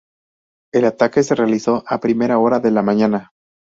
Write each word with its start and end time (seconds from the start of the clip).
El 0.73 0.85
ataque 0.85 1.21
se 1.21 1.35
realizó 1.35 1.83
a 1.85 1.99
primera 1.99 2.39
hora 2.39 2.59
de 2.59 2.71
la 2.71 2.81
mañana. 2.81 3.33